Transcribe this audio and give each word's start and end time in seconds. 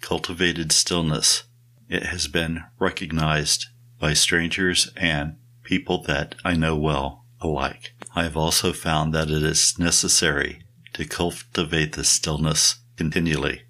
cultivated 0.00 0.72
stillness, 0.72 1.44
it 1.88 2.04
has 2.04 2.28
been 2.28 2.64
recognized 2.78 3.66
by 3.98 4.12
strangers 4.12 4.90
and 4.96 5.36
people 5.64 6.02
that 6.04 6.34
I 6.44 6.54
know 6.54 6.76
well 6.76 7.24
alike. 7.40 7.94
I 8.14 8.24
have 8.24 8.36
also 8.36 8.72
found 8.72 9.12
that 9.14 9.30
it 9.30 9.42
is 9.42 9.78
necessary 9.78 10.62
to 10.94 11.04
cultivate 11.04 11.92
the 11.92 12.04
stillness 12.04 12.78
continually, 12.96 13.62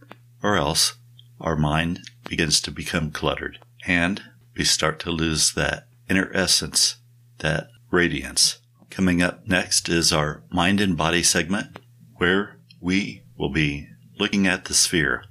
or 0.42 0.56
else 0.56 0.94
our 1.40 1.56
mind 1.56 2.00
begins 2.28 2.60
to 2.60 2.70
become 2.70 3.10
cluttered 3.10 3.58
and 3.86 4.22
we 4.56 4.64
start 4.64 5.00
to 5.00 5.10
lose 5.10 5.54
that 5.54 5.88
inner 6.08 6.30
essence, 6.34 6.96
that 7.38 7.68
radiance. 7.90 8.58
Coming 8.90 9.22
up 9.22 9.46
next 9.46 9.88
is 9.88 10.12
our 10.12 10.42
mind 10.50 10.80
and 10.80 10.96
body 10.96 11.22
segment 11.22 11.78
where 12.16 12.58
we 12.80 13.22
will 13.36 13.50
be 13.50 13.88
looking 14.18 14.46
at 14.46 14.66
the 14.66 14.74
sphere. 14.74 15.24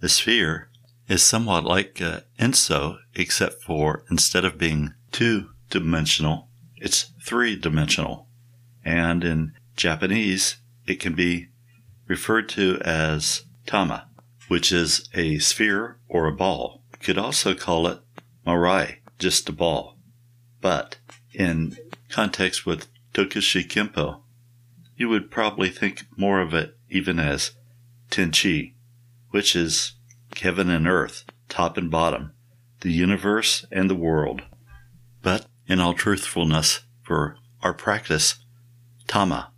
The 0.00 0.08
sphere 0.08 0.70
is 1.08 1.22
somewhat 1.22 1.64
like 1.64 2.00
an 2.00 2.22
Enso, 2.38 2.98
except 3.14 3.62
for 3.62 4.04
instead 4.10 4.44
of 4.44 4.58
being 4.58 4.94
two 5.10 5.50
dimensional, 5.70 6.48
it's 6.76 7.10
three 7.22 7.56
dimensional. 7.56 8.28
And 8.84 9.24
in 9.24 9.52
Japanese, 9.76 10.58
it 10.86 11.00
can 11.00 11.14
be 11.14 11.48
referred 12.06 12.48
to 12.50 12.78
as 12.82 13.44
tama, 13.66 14.07
which 14.48 14.72
is 14.72 15.08
a 15.14 15.38
sphere 15.38 15.98
or 16.08 16.26
a 16.26 16.32
ball. 16.32 16.82
You 16.92 16.98
could 16.98 17.18
also 17.18 17.54
call 17.54 17.86
it 17.86 18.00
marai, 18.44 18.98
just 19.18 19.48
a 19.48 19.52
ball. 19.52 19.96
But 20.60 20.96
in 21.32 21.76
context 22.08 22.66
with 22.66 22.88
Tokushi 23.14 23.66
Kempo, 23.68 24.20
you 24.96 25.08
would 25.08 25.30
probably 25.30 25.68
think 25.68 26.04
more 26.16 26.40
of 26.40 26.52
it 26.54 26.76
even 26.90 27.18
as 27.18 27.52
Tenchi, 28.10 28.72
which 29.30 29.54
is 29.54 29.92
heaven 30.36 30.68
and 30.70 30.88
earth, 30.88 31.24
top 31.48 31.76
and 31.76 31.90
bottom, 31.90 32.32
the 32.80 32.92
universe 32.92 33.64
and 33.70 33.88
the 33.88 33.94
world. 33.94 34.42
But 35.22 35.46
in 35.66 35.80
all 35.80 35.94
truthfulness, 35.94 36.80
for 37.02 37.36
our 37.62 37.74
practice, 37.74 38.36
Tama 39.06 39.50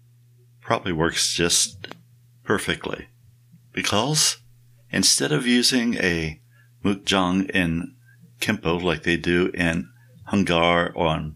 probably 0.60 0.92
works 0.92 1.34
just 1.34 1.88
perfectly. 2.44 3.08
Because 3.72 4.38
instead 4.90 5.32
of 5.32 5.46
using 5.46 5.94
a 5.96 6.40
mukjang 6.84 7.50
in 7.50 7.94
Kempo 8.40 8.82
like 8.82 9.02
they 9.02 9.16
do 9.16 9.50
in 9.54 9.88
Hung 10.26 10.44
Gar 10.44 10.92
or 10.94 11.32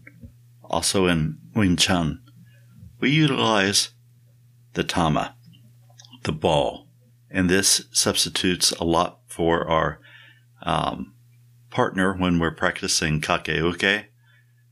also 0.63 1.07
in 1.07 1.37
Wing 1.55 1.75
Chun, 1.75 2.21
we 2.99 3.09
utilize 3.11 3.89
the 4.73 4.83
Tama, 4.83 5.35
the 6.23 6.31
ball, 6.31 6.87
and 7.29 7.49
this 7.49 7.85
substitutes 7.91 8.71
a 8.73 8.83
lot 8.83 9.19
for 9.27 9.67
our 9.67 9.99
um, 10.63 11.13
partner 11.69 12.13
when 12.13 12.39
we're 12.39 12.55
practicing 12.55 13.21
kakeuke, 13.21 14.05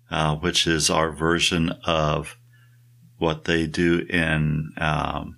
uh, 0.09 0.35
which 0.37 0.65
is 0.65 0.89
our 0.89 1.11
version 1.11 1.69
of 1.85 2.37
what 3.17 3.43
they 3.45 3.67
do 3.67 4.05
in 4.09 4.71
um, 4.77 5.37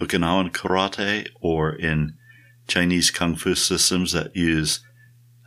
Okinawan 0.00 0.50
karate 0.50 1.28
or 1.40 1.72
in 1.72 2.14
Chinese 2.70 3.10
kung 3.10 3.34
fu 3.34 3.56
systems 3.56 4.12
that 4.12 4.36
use 4.36 4.78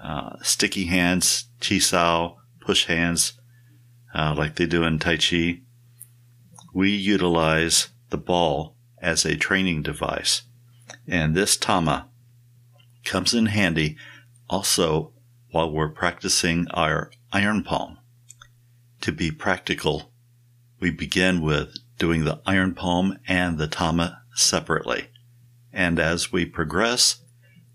uh, 0.03 0.35
sticky 0.41 0.88
hands, 0.88 1.45
chi 1.61 1.79
sao, 1.79 2.35
push 2.59 2.85
hands, 2.88 3.39
uh, 4.13 4.35
like 4.38 4.57
they 4.57 4.66
do 4.66 4.84
in 4.84 5.00
Tai 5.00 5.16
Chi. 5.16 5.61
We 6.73 6.89
utilize 6.89 7.88
the 8.09 8.17
ball 8.17 8.75
as 9.01 9.23
a 9.23 9.38
training 9.38 9.84
device. 9.84 10.41
And 11.07 11.34
this 11.34 11.56
tama 11.56 12.09
comes 13.06 13.34
in 13.34 13.45
handy 13.45 13.95
also 14.50 15.13
while 15.51 15.72
we're 15.72 15.90
practicing 15.90 16.67
our 16.72 17.09
iron 17.31 17.63
palm. 17.63 18.00
To 19.00 19.13
be 19.13 19.31
practical, 19.31 20.11
we 20.81 20.91
begin 20.91 21.41
with 21.41 21.73
doing 21.97 22.25
the 22.25 22.41
iron 22.45 22.73
palm 22.73 23.17
and 23.29 23.57
the 23.57 23.67
tama 23.67 24.23
separately. 24.34 25.07
And 25.73 26.00
as 26.00 26.31
we 26.31 26.45
progress, 26.45 27.23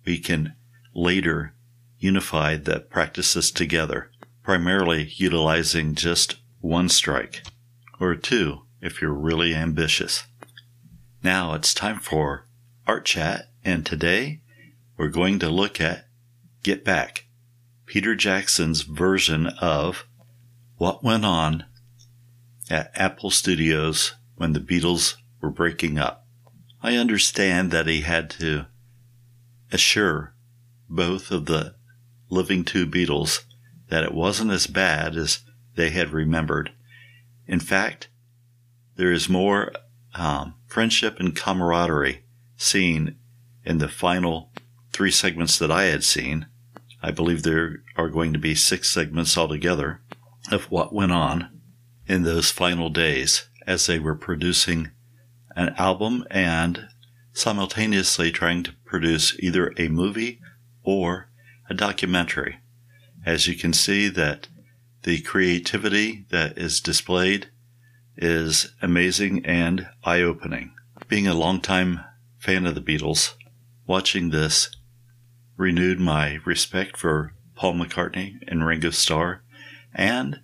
we 0.06 0.18
can 0.18 0.54
later 0.94 1.54
unify 1.98 2.56
the 2.56 2.80
practices 2.80 3.50
together, 3.50 4.10
primarily 4.42 5.10
utilizing 5.16 5.94
just 5.94 6.36
one 6.60 6.88
strike, 6.88 7.42
or 8.00 8.14
two 8.14 8.62
if 8.80 9.02
you're 9.02 9.12
really 9.12 9.54
ambitious. 9.54 10.24
Now 11.22 11.54
it's 11.54 11.74
time 11.74 11.98
for 11.98 12.46
Art 12.86 13.04
Chat, 13.04 13.50
and 13.64 13.84
today 13.84 14.42
we're 14.96 15.08
going 15.08 15.40
to 15.40 15.48
look 15.48 15.80
at 15.80 16.06
Get 16.62 16.84
Back, 16.84 17.26
Peter 17.86 18.14
Jackson's 18.14 18.82
version 18.82 19.48
of 19.60 20.06
What 20.76 21.02
Went 21.02 21.24
On 21.24 21.64
at 22.70 22.92
Apple 22.94 23.30
Studios 23.30 24.14
when 24.36 24.52
the 24.52 24.60
Beatles 24.60 25.16
were 25.40 25.50
breaking 25.50 25.98
up. 25.98 26.27
I 26.82 26.96
understand 26.96 27.70
that 27.70 27.86
he 27.86 28.02
had 28.02 28.30
to 28.30 28.66
assure 29.72 30.34
both 30.88 31.30
of 31.30 31.46
the 31.46 31.74
living 32.30 32.64
two 32.64 32.86
Beatles 32.86 33.44
that 33.88 34.04
it 34.04 34.14
wasn't 34.14 34.50
as 34.50 34.66
bad 34.66 35.16
as 35.16 35.40
they 35.74 35.90
had 35.90 36.10
remembered. 36.10 36.72
In 37.46 37.60
fact, 37.60 38.08
there 38.96 39.12
is 39.12 39.28
more 39.28 39.72
um, 40.14 40.54
friendship 40.66 41.18
and 41.18 41.34
camaraderie 41.34 42.24
seen 42.56 43.16
in 43.64 43.78
the 43.78 43.88
final 43.88 44.52
three 44.92 45.10
segments 45.10 45.58
that 45.58 45.70
I 45.70 45.84
had 45.84 46.04
seen. 46.04 46.46
I 47.02 47.10
believe 47.10 47.42
there 47.42 47.82
are 47.96 48.08
going 48.08 48.32
to 48.32 48.38
be 48.38 48.54
six 48.54 48.90
segments 48.90 49.36
altogether 49.38 50.00
of 50.50 50.70
what 50.70 50.92
went 50.92 51.12
on 51.12 51.60
in 52.06 52.22
those 52.22 52.50
final 52.50 52.90
days 52.90 53.48
as 53.66 53.86
they 53.86 53.98
were 53.98 54.14
producing 54.14 54.90
an 55.58 55.74
album 55.76 56.24
and 56.30 56.86
simultaneously 57.32 58.30
trying 58.30 58.62
to 58.62 58.72
produce 58.84 59.36
either 59.40 59.74
a 59.76 59.88
movie 59.88 60.40
or 60.84 61.28
a 61.68 61.74
documentary. 61.74 62.60
As 63.26 63.48
you 63.48 63.56
can 63.56 63.72
see 63.72 64.08
that 64.08 64.46
the 65.02 65.20
creativity 65.20 66.26
that 66.30 66.56
is 66.56 66.80
displayed 66.80 67.50
is 68.16 68.72
amazing 68.80 69.44
and 69.44 69.88
eye-opening. 70.04 70.74
Being 71.08 71.26
a 71.26 71.34
longtime 71.34 72.04
fan 72.38 72.64
of 72.64 72.76
the 72.76 72.80
Beatles, 72.80 73.34
watching 73.84 74.30
this 74.30 74.70
renewed 75.56 75.98
my 75.98 76.38
respect 76.44 76.96
for 76.96 77.34
Paul 77.56 77.74
McCartney 77.74 78.36
and 78.46 78.64
Ringo 78.64 78.90
Starr, 78.90 79.42
and 79.92 80.38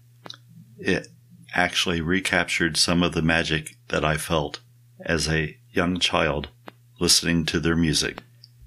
it 0.76 1.06
actually 1.54 2.00
recaptured 2.00 2.76
some 2.76 3.04
of 3.04 3.14
the 3.14 3.22
magic 3.22 3.76
that 3.88 4.04
I 4.04 4.16
felt 4.16 4.58
as 5.04 5.28
a 5.28 5.56
young 5.70 5.98
child 5.98 6.48
listening 6.98 7.44
to 7.46 7.60
their 7.60 7.76
music. 7.76 8.22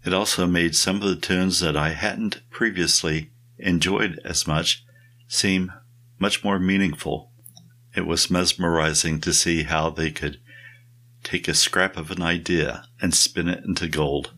It 0.06 0.13
also 0.13 0.48
made 0.48 0.75
some 0.75 0.98
of 0.98 1.10
the 1.10 1.16
tunes 1.16 1.60
that 1.60 1.75
I 1.75 1.89
hadn't 1.89 2.42
previously 2.50 3.31
enjoyed 3.57 4.19
as 4.24 4.48
much 4.48 4.86
seem 5.28 5.74
much 6.19 6.44
more 6.44 6.60
meaningful. 6.60 7.31
It 7.95 8.06
was 8.06 8.30
mesmerizing 8.30 9.19
to 9.22 9.34
see 9.34 9.63
how 9.63 9.89
they 9.89 10.12
could 10.12 10.39
take 11.24 11.48
a 11.48 11.54
scrap 11.54 11.98
of 11.98 12.12
an 12.12 12.22
idea 12.22 12.86
and 13.01 13.13
spin 13.13 13.50
it 13.50 13.63
into 13.66 13.88
gold, 13.88 14.34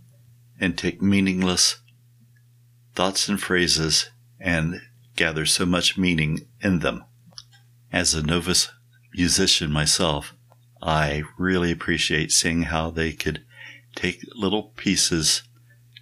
and 0.59 0.77
take 0.77 1.01
meaningless 1.01 1.79
thoughts 2.95 3.29
and 3.29 3.39
phrases 3.39 4.09
and 4.39 4.81
gather 5.15 5.45
so 5.45 5.65
much 5.65 5.97
meaning 5.97 6.47
in 6.61 6.79
them. 6.79 7.03
As 7.91 8.13
a 8.13 8.23
novice 8.23 8.69
musician 9.13 9.71
myself, 9.71 10.33
I 10.81 11.23
really 11.37 11.71
appreciate 11.71 12.31
seeing 12.31 12.63
how 12.63 12.89
they 12.89 13.11
could 13.13 13.43
take 13.95 14.23
little 14.33 14.73
pieces 14.75 15.43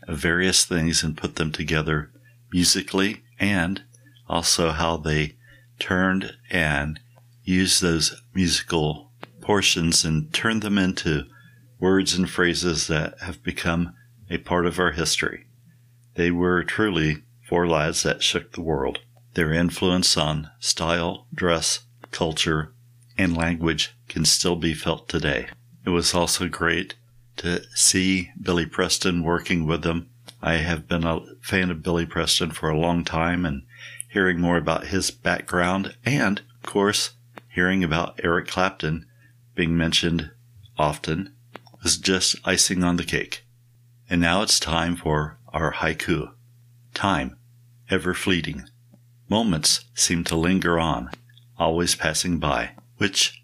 of 0.08 0.18
various 0.18 0.66
things 0.66 1.04
and 1.04 1.18
put 1.18 1.36
them 1.36 1.52
together 1.52 2.12
musically 2.52 3.24
and 3.40 3.84
also 4.28 4.72
how 4.72 4.98
they 4.98 5.36
turned 5.80 6.34
and 6.50 7.00
used 7.44 7.82
those 7.82 8.22
musical 8.34 9.12
portions 9.42 10.04
and 10.04 10.34
turned 10.34 10.62
them 10.62 10.78
into 10.78 11.24
words 11.80 12.14
and 12.14 12.30
phrases 12.30 12.88
that 12.88 13.20
have 13.22 13.44
become 13.44 13.94
a 14.30 14.38
part 14.38 14.66
of 14.66 14.80
our 14.80 14.92
history. 14.92 15.46
They 16.16 16.32
were 16.32 16.64
truly 16.64 17.24
four 17.48 17.68
lads 17.68 18.04
that 18.04 18.24
shook 18.24 18.52
the 18.52 18.62
world. 18.62 19.00
Their 19.36 19.54
influence 19.54 20.18
on 20.18 20.50
style, 20.60 21.28
dress, 21.34 21.82
culture, 22.12 22.74
and 23.18 23.36
language 23.36 23.96
can 24.08 24.26
still 24.26 24.56
be 24.56 24.74
felt 24.74 25.08
today. 25.08 25.48
It 25.86 25.90
was 25.90 26.14
also 26.14 26.48
great 26.48 26.96
to 27.38 27.64
see 27.76 28.32
Billy 28.42 28.66
Preston 28.66 29.24
working 29.24 29.66
with 29.66 29.84
them. 29.84 30.10
I 30.42 30.56
have 30.56 30.88
been 30.88 31.04
a 31.04 31.22
fan 31.42 31.72
of 31.72 31.84
Billy 31.84 32.06
Preston 32.06 32.52
for 32.52 32.70
a 32.70 32.78
long 32.78 33.04
time 33.04 33.46
and 33.46 33.64
hearing 34.10 34.40
more 34.40 34.58
about 34.58 34.88
his 34.88 35.12
background 35.12 35.96
and, 36.06 36.40
of 36.40 36.64
course, 36.64 37.12
hearing 37.50 37.84
about 37.84 38.20
Eric 38.24 38.48
Clapton 38.48 39.06
being 39.56 39.76
mentioned 39.76 40.32
often 40.78 41.34
was 41.84 41.98
just 41.98 42.36
icing 42.46 42.84
on 42.84 42.98
the 42.98 43.04
cake. 43.04 43.46
And 44.10 44.22
now 44.22 44.42
it's 44.42 44.60
time 44.60 44.96
for 44.96 45.38
our 45.54 45.74
haiku. 45.74 46.32
Time, 46.94 47.38
ever 47.90 48.14
fleeting. 48.14 48.66
Moments 49.30 49.86
seem 49.94 50.24
to 50.26 50.36
linger 50.36 50.80
on, 50.80 51.12
always 51.58 51.96
passing 51.96 52.40
by, 52.40 52.72
which 52.98 53.44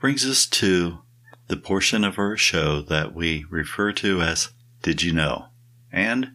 brings 0.00 0.26
us 0.26 0.46
to 0.46 0.98
the 1.48 1.56
portion 1.56 2.04
of 2.04 2.18
our 2.18 2.36
show 2.36 2.80
that 2.80 3.14
we 3.14 3.44
refer 3.50 3.92
to 3.92 4.20
as 4.20 4.50
Did 4.82 5.02
You 5.02 5.12
Know? 5.12 5.46
And 5.90 6.32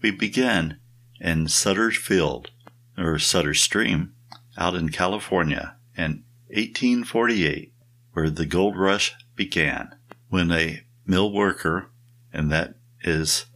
we 0.00 0.10
begin 0.10 0.78
in 1.20 1.48
Sutter 1.48 1.90
Field, 1.90 2.50
or 2.96 3.18
Sutter 3.18 3.54
Stream, 3.54 4.14
out 4.56 4.74
in 4.74 4.90
California 4.90 5.76
in 5.96 6.24
1848, 6.48 7.72
where 8.12 8.30
the 8.30 8.46
gold 8.46 8.76
rush 8.76 9.14
began, 9.34 9.94
when 10.28 10.50
a 10.50 10.82
mill 11.06 11.32
worker, 11.32 11.90
and 12.32 12.50
that 12.52 12.74
is 13.02 13.46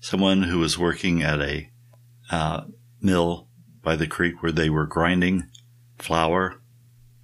someone 0.00 0.44
who 0.44 0.58
was 0.58 0.78
working 0.78 1.22
at 1.22 1.40
a 1.40 1.70
uh, 2.30 2.62
mill 3.00 3.48
by 3.82 3.96
the 3.96 4.06
creek 4.06 4.42
where 4.42 4.52
they 4.52 4.68
were 4.68 4.86
grinding 4.86 5.48
flour 5.98 6.60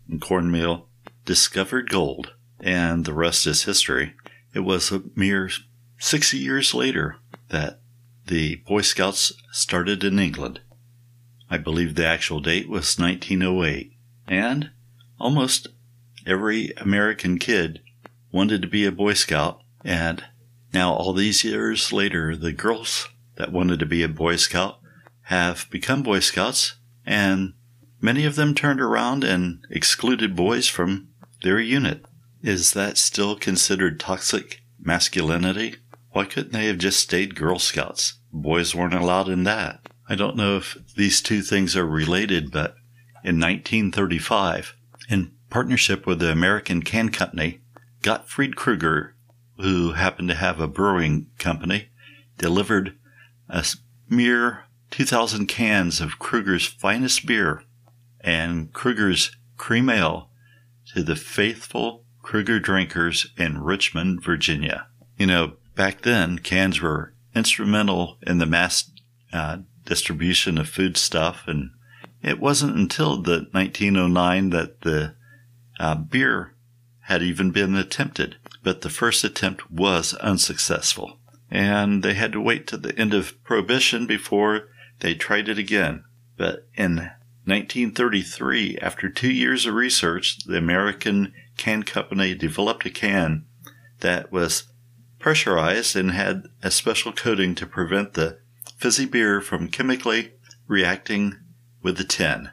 and 0.08 0.20
cornmeal, 0.20 0.88
discovered 1.24 1.88
gold 1.90 2.32
and 2.64 3.04
the 3.04 3.12
rest 3.12 3.46
is 3.46 3.64
history. 3.64 4.14
It 4.54 4.60
was 4.60 4.90
a 4.90 5.02
mere 5.14 5.50
60 5.98 6.38
years 6.38 6.74
later 6.74 7.16
that 7.50 7.80
the 8.26 8.56
Boy 8.56 8.80
Scouts 8.80 9.32
started 9.52 10.02
in 10.02 10.18
England. 10.18 10.60
I 11.50 11.58
believe 11.58 11.94
the 11.94 12.06
actual 12.06 12.40
date 12.40 12.68
was 12.68 12.98
1908, 12.98 13.92
and 14.26 14.70
almost 15.20 15.68
every 16.26 16.72
American 16.78 17.38
kid 17.38 17.80
wanted 18.32 18.62
to 18.62 18.68
be 18.68 18.86
a 18.86 18.92
Boy 18.92 19.12
Scout, 19.12 19.60
and 19.84 20.24
now 20.72 20.94
all 20.94 21.12
these 21.12 21.44
years 21.44 21.92
later, 21.92 22.34
the 22.34 22.52
girls 22.52 23.08
that 23.36 23.52
wanted 23.52 23.78
to 23.80 23.86
be 23.86 24.02
a 24.02 24.08
Boy 24.08 24.36
Scout 24.36 24.78
have 25.24 25.68
become 25.70 26.02
Boy 26.02 26.20
Scouts, 26.20 26.76
and 27.04 27.52
many 28.00 28.24
of 28.24 28.36
them 28.36 28.54
turned 28.54 28.80
around 28.80 29.24
and 29.24 29.64
excluded 29.70 30.36
boys 30.36 30.68
from 30.68 31.08
their 31.42 31.60
unit. 31.60 32.04
Is 32.42 32.72
that 32.72 32.98
still 32.98 33.36
considered 33.36 33.98
toxic 33.98 34.62
masculinity? 34.78 35.76
Why 36.10 36.24
couldn't 36.24 36.52
they 36.52 36.66
have 36.66 36.78
just 36.78 37.00
stayed 37.00 37.34
Girl 37.34 37.58
Scouts? 37.58 38.18
Boys 38.32 38.74
weren't 38.74 38.94
allowed 38.94 39.28
in 39.28 39.44
that. 39.44 39.88
I 40.08 40.14
don't 40.14 40.36
know 40.36 40.56
if 40.58 40.76
these 40.96 41.22
two 41.22 41.42
things 41.42 41.74
are 41.76 41.86
related, 41.86 42.50
but 42.50 42.76
in 43.24 43.40
1935, 43.40 44.74
in 45.08 45.32
partnership 45.48 46.06
with 46.06 46.18
the 46.18 46.30
American 46.30 46.82
Can 46.82 47.08
Company, 47.08 47.60
Gottfried 48.02 48.54
Krueger, 48.54 49.14
who 49.56 49.92
happened 49.92 50.28
to 50.28 50.34
have 50.34 50.60
a 50.60 50.68
brewing 50.68 51.28
company, 51.38 51.88
delivered 52.36 52.96
a 53.48 53.64
mere 54.08 54.64
2,000 54.90 55.46
cans 55.46 56.00
of 56.00 56.18
Krueger's 56.18 56.66
finest 56.66 57.24
beer 57.24 57.62
and 58.24 58.72
Krueger's 58.72 59.36
cream 59.56 59.88
ale 59.88 60.30
to 60.94 61.02
the 61.02 61.14
faithful 61.14 62.04
Kruger 62.22 62.58
Drinkers 62.58 63.26
in 63.36 63.62
Richmond, 63.62 64.24
Virginia. 64.24 64.86
You 65.18 65.26
know, 65.26 65.52
back 65.76 66.02
then, 66.02 66.38
cans 66.38 66.80
were 66.80 67.14
instrumental 67.34 68.18
in 68.22 68.38
the 68.38 68.46
mass 68.46 68.90
uh, 69.32 69.58
distribution 69.84 70.56
of 70.56 70.68
food 70.68 70.96
stuff, 70.96 71.44
and 71.46 71.70
it 72.22 72.40
wasn't 72.40 72.76
until 72.76 73.20
the 73.20 73.46
1909 73.52 74.50
that 74.50 74.80
the 74.80 75.14
uh, 75.78 75.94
beer 75.96 76.54
had 77.02 77.22
even 77.22 77.50
been 77.50 77.74
attempted. 77.74 78.36
But 78.62 78.80
the 78.80 78.88
first 78.88 79.22
attempt 79.22 79.70
was 79.70 80.14
unsuccessful, 80.14 81.18
and 81.50 82.02
they 82.02 82.14
had 82.14 82.32
to 82.32 82.40
wait 82.40 82.66
to 82.68 82.78
the 82.78 82.98
end 82.98 83.12
of 83.12 83.42
Prohibition 83.44 84.06
before 84.06 84.68
they 85.00 85.14
tried 85.14 85.50
it 85.50 85.58
again. 85.58 86.04
But 86.38 86.66
in 86.74 87.10
1933, 87.46 88.78
after 88.78 89.10
two 89.10 89.30
years 89.30 89.66
of 89.66 89.74
research, 89.74 90.38
the 90.46 90.56
American 90.56 91.34
can 91.56 91.82
company 91.82 92.34
developed 92.34 92.86
a 92.86 92.90
can 92.90 93.44
that 94.00 94.32
was 94.32 94.64
pressurized 95.18 95.94
and 95.94 96.10
had 96.12 96.44
a 96.62 96.70
special 96.70 97.12
coating 97.12 97.54
to 97.54 97.66
prevent 97.66 98.14
the 98.14 98.38
fizzy 98.76 99.06
beer 99.06 99.40
from 99.40 99.68
chemically 99.68 100.32
reacting 100.66 101.36
with 101.82 101.98
the 101.98 102.04
tin. 102.04 102.50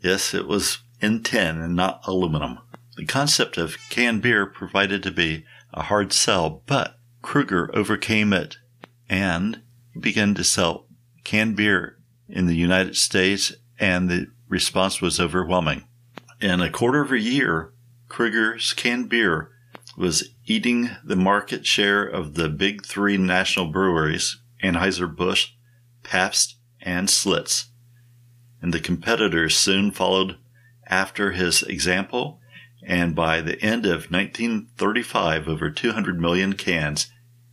Yes, 0.00 0.34
it 0.34 0.46
was 0.46 0.78
in 1.00 1.22
tin 1.22 1.60
and 1.60 1.76
not 1.76 2.00
aluminum. 2.06 2.58
The 2.96 3.06
concept 3.06 3.56
of 3.56 3.76
canned 3.90 4.22
beer 4.22 4.44
provided 4.46 5.02
to 5.04 5.10
be 5.10 5.44
a 5.72 5.82
hard 5.82 6.12
sell, 6.12 6.62
but 6.66 6.98
Krueger 7.22 7.70
overcame 7.74 8.32
it 8.32 8.58
and 9.08 9.62
began 9.98 10.34
to 10.34 10.44
sell 10.44 10.86
canned 11.24 11.56
beer 11.56 11.98
in 12.28 12.46
the 12.46 12.56
United 12.56 12.96
States, 12.96 13.52
and 13.80 14.10
the 14.10 14.26
response 14.48 15.00
was 15.00 15.18
overwhelming. 15.18 15.84
In 16.40 16.60
a 16.60 16.70
quarter 16.70 17.00
of 17.00 17.10
a 17.10 17.18
year, 17.18 17.72
Krueger's 18.08 18.72
canned 18.74 19.08
beer 19.08 19.50
was 19.96 20.30
eating 20.46 20.90
the 21.04 21.16
market 21.16 21.66
share 21.66 22.04
of 22.04 22.34
the 22.34 22.48
big 22.48 22.84
three 22.84 23.16
national 23.16 23.66
breweries, 23.66 24.40
Anheuser-Busch, 24.62 25.48
Pabst, 26.02 26.56
and 26.80 27.08
Schlitz. 27.08 27.66
And 28.62 28.72
the 28.74 28.80
competitors 28.80 29.56
soon 29.56 29.90
followed 29.90 30.36
after 30.86 31.32
his 31.32 31.62
example, 31.62 32.40
and 32.86 33.14
by 33.14 33.40
the 33.40 33.60
end 33.62 33.86
of 33.86 34.10
1935, 34.10 35.48
over 35.48 35.70
200 35.70 36.20
million 36.20 36.54
cans 36.54 37.10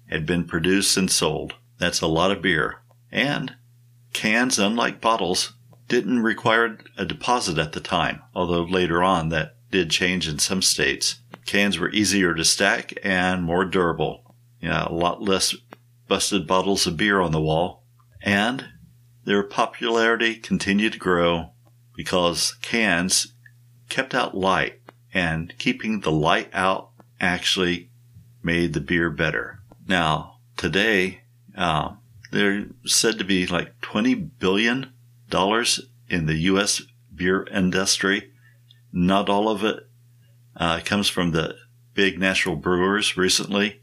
had 0.10 0.26
been 0.26 0.46
produced 0.46 0.98
and 0.98 1.10
sold. 1.12 1.56
That's 1.78 2.02
a 2.02 2.08
lot 2.08 2.32
of 2.32 2.42
beer. 2.42 2.82
And 3.12 3.56
cans, 4.14 4.58
unlike 4.58 5.02
bottles, 5.02 5.54
didn't 5.88 6.24
require 6.24 6.78
a 6.98 7.06
deposit 7.06 7.58
at 7.58 7.72
the 7.72 7.80
time, 7.80 8.22
although 8.36 8.64
later 8.64 9.02
on 9.02 9.30
that 9.30 9.56
did 9.72 9.90
change 9.90 10.28
in 10.28 10.40
some 10.40 10.62
states. 10.62 11.20
Cans 11.46 11.80
were 11.80 11.90
easier 11.92 12.34
to 12.34 12.44
stack 12.44 12.94
and 13.04 13.44
more 13.44 13.66
durable. 13.66 14.36
You 14.60 14.70
know, 14.70 14.88
a 14.90 14.94
lot 14.94 15.22
less 15.22 15.56
busted 16.08 16.48
bottles 16.48 16.88
of 16.88 16.98
beer 16.98 17.22
on 17.22 17.32
the 17.32 17.42
wall. 17.42 17.84
And 18.22 18.66
their 19.26 19.44
popularity 19.44 20.36
continued 20.36 20.94
to 20.94 21.00
grow 21.00 21.52
because 21.96 22.56
cans 22.62 23.34
kept 23.90 24.14
out 24.14 24.36
light 24.36 24.82
and 25.14 25.58
keeping 25.58 26.02
the 26.02 26.12
light 26.12 26.50
out 26.54 26.90
actually 27.20 27.90
made 28.44 28.74
the 28.74 28.82
beer 28.82 29.10
better. 29.10 29.60
Now, 29.88 30.40
today, 30.58 31.22
uh, 31.56 31.94
they're 32.32 32.68
said 32.86 33.18
to 33.18 33.24
be 33.24 33.48
like 33.48 33.80
$20 33.82 34.32
billion 34.40 34.92
in 36.10 36.26
the 36.26 36.36
U.S. 36.36 36.82
beer 37.14 37.46
industry 37.52 38.32
not 38.92 39.30
all 39.30 39.50
of 39.50 39.64
it 39.64 39.88
uh, 40.56 40.80
comes 40.84 41.08
from 41.08 41.32
the 41.32 41.56
big 41.94 42.20
national 42.20 42.56
brewers 42.56 43.18
recently. 43.18 43.82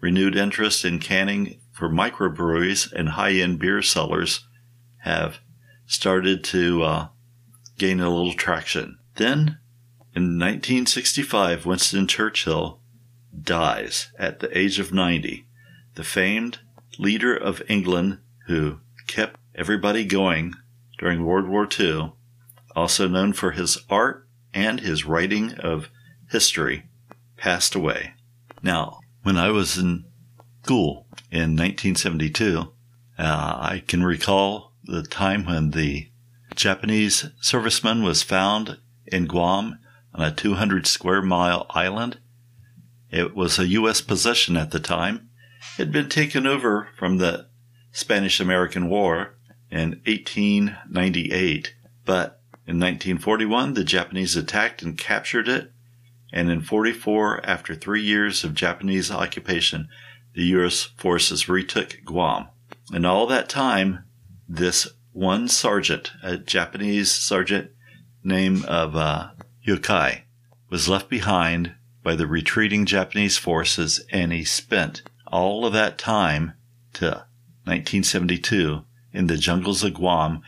Renewed 0.00 0.36
interest 0.36 0.84
in 0.84 0.98
canning 0.98 1.60
for 1.72 1.88
microbreweries 1.88 2.92
and 2.92 3.10
high 3.10 3.32
end 3.32 3.58
beer 3.58 3.82
sellers 3.82 4.46
have 4.98 5.38
started 5.86 6.44
to 6.44 6.82
uh, 6.82 7.08
gain 7.78 8.00
a 8.00 8.08
little 8.08 8.34
traction. 8.34 8.98
Then, 9.16 9.58
in 10.14 10.38
1965, 10.38 11.66
Winston 11.66 12.06
Churchill 12.06 12.80
dies 13.38 14.12
at 14.18 14.40
the 14.40 14.56
age 14.56 14.78
of 14.78 14.92
90. 14.92 15.46
The 15.94 16.04
famed 16.04 16.58
leader 16.98 17.36
of 17.36 17.62
England 17.68 18.18
who 18.46 18.80
kept 19.06 19.38
everybody 19.54 20.04
going 20.04 20.54
during 21.04 21.22
World 21.26 21.46
War 21.46 21.68
II, 21.78 22.14
also 22.74 23.06
known 23.06 23.34
for 23.34 23.50
his 23.50 23.76
art 23.90 24.26
and 24.54 24.80
his 24.80 25.04
writing 25.04 25.52
of 25.58 25.90
history 26.30 26.84
passed 27.36 27.74
away. 27.74 28.14
Now, 28.62 29.00
when 29.22 29.36
I 29.36 29.50
was 29.50 29.76
in 29.76 30.06
school 30.62 31.06
in 31.30 31.56
1972, 31.58 32.72
uh, 33.18 33.22
I 33.22 33.82
can 33.86 34.02
recall 34.02 34.72
the 34.82 35.02
time 35.02 35.44
when 35.44 35.72
the 35.72 36.08
Japanese 36.54 37.26
serviceman 37.42 38.02
was 38.02 38.22
found 38.22 38.78
in 39.04 39.26
Guam 39.26 39.78
on 40.14 40.24
a 40.24 40.34
200 40.34 40.86
square 40.86 41.20
mile 41.20 41.66
island. 41.68 42.18
It 43.10 43.36
was 43.36 43.58
a 43.58 43.68
U.S. 43.68 44.00
possession 44.00 44.56
at 44.56 44.70
the 44.70 44.80
time. 44.80 45.28
It 45.76 45.82
had 45.82 45.92
been 45.92 46.08
taken 46.08 46.46
over 46.46 46.88
from 46.96 47.18
the 47.18 47.48
Spanish 47.92 48.40
American 48.40 48.88
War 48.88 49.33
in 49.74 50.00
1898, 50.06 51.74
but 52.04 52.40
in 52.64 52.78
1941 52.78 53.74
the 53.74 53.82
Japanese 53.82 54.36
attacked 54.36 54.82
and 54.82 54.96
captured 54.96 55.48
it, 55.48 55.72
and 56.32 56.48
in 56.48 56.60
44, 56.60 57.44
after 57.44 57.74
three 57.74 58.02
years 58.02 58.44
of 58.44 58.54
Japanese 58.54 59.10
occupation, 59.10 59.88
the 60.34 60.44
U.S. 60.44 60.82
forces 60.96 61.48
retook 61.48 61.98
Guam. 62.04 62.48
And 62.92 63.04
all 63.04 63.26
that 63.26 63.48
time, 63.48 64.04
this 64.48 64.88
one 65.12 65.48
sergeant, 65.48 66.12
a 66.22 66.36
Japanese 66.36 67.10
sergeant 67.10 67.70
named 68.22 68.64
of 68.66 68.94
uh, 68.94 69.30
Yokoi, 69.66 70.22
was 70.70 70.88
left 70.88 71.08
behind 71.08 71.74
by 72.02 72.14
the 72.14 72.26
retreating 72.28 72.86
Japanese 72.86 73.38
forces, 73.38 74.04
and 74.10 74.32
he 74.32 74.44
spent 74.44 75.02
all 75.26 75.66
of 75.66 75.72
that 75.72 75.98
time 75.98 76.54
to 76.94 77.26
1972 77.64 78.84
in 79.14 79.28
the 79.28 79.38
jungles 79.38 79.82
of 79.82 79.94
Guam, 79.94 80.42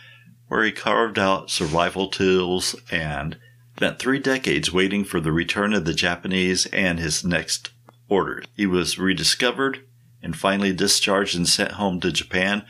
where 0.49 0.65
he 0.65 0.73
carved 0.73 1.19
out 1.19 1.51
survival 1.51 2.09
tools 2.09 2.77
and 2.91 3.39
spent 3.77 3.99
three 3.99 4.19
decades 4.19 4.73
waiting 4.73 5.05
for 5.05 5.21
the 5.21 5.33
return 5.33 5.73
of 5.73 5.85
the 5.85 5.95
Japanese 5.95 6.67
and 6.67 6.99
his 6.99 7.25
next 7.25 7.71
orders. 8.09 8.47
He 8.55 8.67
was 8.67 8.99
rediscovered 8.99 9.85
and 10.23 10.37
finally 10.37 10.73
discharged 10.73 11.37
and 11.37 11.49
sent 11.49 11.73
home 11.73 12.01
to 12.01 12.11
Japan, 12.11 12.65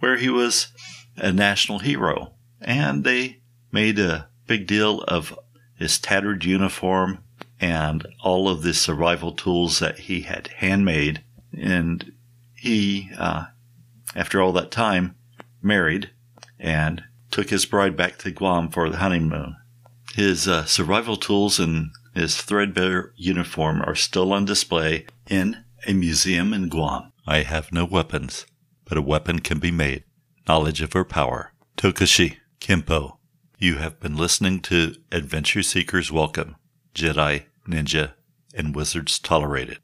where 0.00 0.16
he 0.16 0.28
was 0.28 0.68
a 1.16 1.32
national 1.32 1.78
hero. 1.80 2.34
And 2.60 3.04
they 3.04 3.40
made 3.70 3.98
a 3.98 4.28
big 4.46 4.66
deal 4.66 5.02
of 5.02 5.38
his 5.76 5.98
tattered 5.98 6.44
uniform 6.44 7.22
and 7.60 8.06
all 8.22 8.48
of 8.48 8.62
the 8.62 8.74
survival 8.74 9.32
tools 9.32 9.78
that 9.78 10.00
he 10.00 10.22
had 10.22 10.48
handmade. 10.56 11.22
And 11.56 12.12
he, 12.54 13.10
uh, 13.16 13.46
after 14.16 14.40
all 14.40 14.52
that 14.52 14.70
time, 14.70 15.14
married 15.62 16.10
and 16.58 17.04
took 17.30 17.50
his 17.50 17.66
bride 17.66 17.96
back 17.96 18.18
to 18.18 18.30
Guam 18.30 18.70
for 18.70 18.88
the 18.88 18.98
honeymoon. 18.98 19.56
His 20.14 20.48
uh, 20.48 20.64
survival 20.64 21.16
tools 21.16 21.58
and 21.58 21.90
his 22.14 22.40
threadbare 22.40 23.12
uniform 23.16 23.82
are 23.82 23.94
still 23.94 24.32
on 24.32 24.44
display 24.44 25.06
in 25.28 25.64
a 25.86 25.92
museum 25.92 26.52
in 26.52 26.68
Guam. 26.68 27.12
I 27.26 27.42
have 27.42 27.72
no 27.72 27.84
weapons, 27.84 28.46
but 28.84 28.98
a 28.98 29.02
weapon 29.02 29.40
can 29.40 29.58
be 29.58 29.70
made. 29.70 30.04
Knowledge 30.48 30.80
of 30.80 30.94
her 30.94 31.04
power. 31.04 31.52
Tokushi 31.76 32.38
Kempo. 32.60 33.18
You 33.58 33.76
have 33.76 34.00
been 34.00 34.16
listening 34.16 34.60
to 34.60 34.94
Adventure 35.12 35.62
Seekers 35.62 36.10
Welcome, 36.10 36.56
Jedi, 36.94 37.44
Ninja, 37.68 38.12
and 38.54 38.74
Wizards 38.74 39.18
Tolerated. 39.18 39.78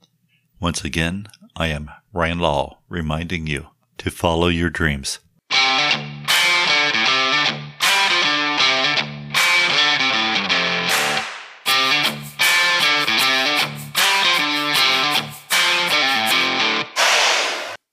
Once 0.58 0.84
again, 0.84 1.28
I 1.56 1.68
am 1.68 1.90
Rand 2.12 2.40
Law 2.40 2.78
reminding 2.88 3.46
you 3.46 3.68
to 3.98 4.10
follow 4.10 4.48
your 4.48 4.70
dreams 4.70 5.18